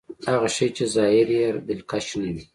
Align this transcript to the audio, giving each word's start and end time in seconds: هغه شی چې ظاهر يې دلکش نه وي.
هغه 0.31 0.47
شی 0.55 0.67
چې 0.75 0.83
ظاهر 0.95 1.27
يې 1.37 1.47
دلکش 1.69 2.05
نه 2.21 2.29
وي. 2.33 2.43